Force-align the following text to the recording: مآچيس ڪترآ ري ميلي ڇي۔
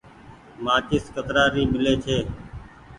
مآچيس 0.63 1.05
ڪترآ 1.15 1.43
ري 1.53 1.63
ميلي 1.71 1.93
ڇي۔ 2.03 2.17